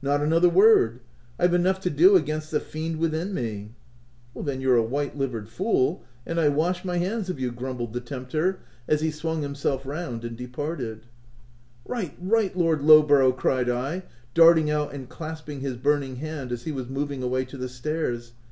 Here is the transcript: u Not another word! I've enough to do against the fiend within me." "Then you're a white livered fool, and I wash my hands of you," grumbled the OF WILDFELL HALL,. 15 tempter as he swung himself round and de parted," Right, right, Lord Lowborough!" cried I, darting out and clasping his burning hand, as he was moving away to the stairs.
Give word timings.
u 0.00 0.06
Not 0.08 0.20
another 0.20 0.48
word! 0.48 1.00
I've 1.40 1.54
enough 1.54 1.80
to 1.80 1.90
do 1.90 2.14
against 2.14 2.52
the 2.52 2.60
fiend 2.60 3.00
within 3.00 3.34
me." 3.34 3.72
"Then 4.32 4.60
you're 4.60 4.76
a 4.76 4.82
white 4.84 5.18
livered 5.18 5.48
fool, 5.48 6.04
and 6.24 6.38
I 6.38 6.50
wash 6.50 6.84
my 6.84 6.98
hands 6.98 7.28
of 7.28 7.40
you," 7.40 7.50
grumbled 7.50 7.92
the 7.92 7.98
OF 7.98 8.04
WILDFELL 8.04 8.16
HALL,. 8.18 8.24
15 8.26 8.40
tempter 8.52 8.60
as 8.86 9.00
he 9.00 9.10
swung 9.10 9.42
himself 9.42 9.84
round 9.84 10.24
and 10.24 10.36
de 10.36 10.46
parted," 10.46 11.06
Right, 11.84 12.16
right, 12.20 12.56
Lord 12.56 12.82
Lowborough!" 12.82 13.36
cried 13.36 13.68
I, 13.68 14.04
darting 14.34 14.70
out 14.70 14.92
and 14.94 15.08
clasping 15.08 15.62
his 15.62 15.76
burning 15.76 16.14
hand, 16.14 16.52
as 16.52 16.62
he 16.62 16.70
was 16.70 16.88
moving 16.88 17.24
away 17.24 17.44
to 17.46 17.56
the 17.56 17.68
stairs. 17.68 18.34